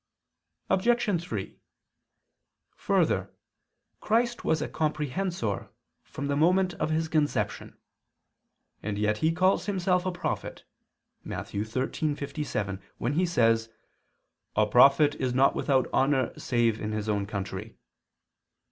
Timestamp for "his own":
16.93-17.27